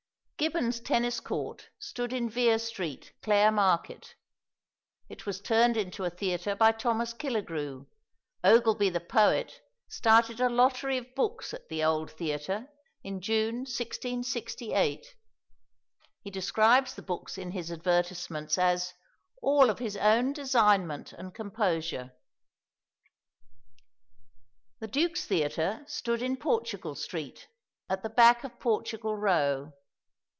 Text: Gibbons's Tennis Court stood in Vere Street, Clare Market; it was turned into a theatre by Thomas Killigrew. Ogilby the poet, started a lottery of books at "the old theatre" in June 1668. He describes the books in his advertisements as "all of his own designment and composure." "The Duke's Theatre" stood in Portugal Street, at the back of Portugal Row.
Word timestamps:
Gibbons's 0.41 0.81
Tennis 0.81 1.19
Court 1.19 1.69
stood 1.77 2.11
in 2.11 2.27
Vere 2.27 2.57
Street, 2.57 3.13
Clare 3.21 3.51
Market; 3.51 4.15
it 5.07 5.27
was 5.27 5.39
turned 5.39 5.77
into 5.77 6.03
a 6.03 6.09
theatre 6.09 6.55
by 6.55 6.71
Thomas 6.71 7.13
Killigrew. 7.13 7.85
Ogilby 8.43 8.89
the 8.89 8.99
poet, 8.99 9.59
started 9.87 10.39
a 10.39 10.49
lottery 10.49 10.97
of 10.97 11.13
books 11.13 11.53
at 11.53 11.69
"the 11.69 11.83
old 11.83 12.09
theatre" 12.09 12.69
in 13.03 13.21
June 13.21 13.57
1668. 13.69 15.13
He 16.23 16.31
describes 16.31 16.95
the 16.95 17.03
books 17.03 17.37
in 17.37 17.51
his 17.51 17.71
advertisements 17.71 18.57
as 18.57 18.95
"all 19.43 19.69
of 19.69 19.77
his 19.77 19.95
own 19.95 20.33
designment 20.33 21.13
and 21.13 21.35
composure." 21.35 22.13
"The 24.79 24.87
Duke's 24.87 25.23
Theatre" 25.27 25.83
stood 25.85 26.23
in 26.23 26.35
Portugal 26.35 26.95
Street, 26.95 27.47
at 27.87 28.01
the 28.01 28.09
back 28.09 28.43
of 28.43 28.59
Portugal 28.59 29.15
Row. 29.15 29.73